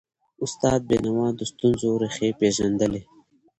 استاد 0.45 0.79
بینوا 0.89 1.27
د 1.37 1.41
ستونزو 1.51 1.89
ریښې 2.01 2.29
پېژندلي. 2.39 3.01